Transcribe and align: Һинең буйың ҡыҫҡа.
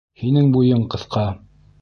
Һинең 0.21 0.47
буйың 0.55 0.81
ҡыҫҡа. 0.95 1.27